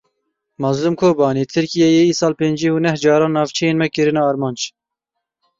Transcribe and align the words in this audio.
Mazlûm 0.61 0.95
Kobanî 1.01 1.43
Tirkiyeyê 1.53 2.03
îsal 2.13 2.33
pêncî 2.39 2.69
û 2.75 2.77
neh 2.85 2.97
caran 3.03 3.31
navçeyên 3.37 3.75
me 3.81 3.87
kirine 3.95 4.21
armanc. 4.29 4.59